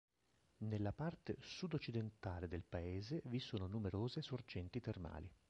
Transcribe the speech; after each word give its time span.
Nella 0.63 0.93
parte 0.93 1.37
sud-occidentale 1.41 2.47
del 2.47 2.63
Paese 2.67 3.21
vi 3.25 3.37
sono 3.37 3.67
numerose 3.67 4.23
sorgenti 4.23 4.79
termali. 4.79 5.31